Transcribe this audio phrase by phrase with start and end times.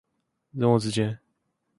[0.53, 1.19] 人我之間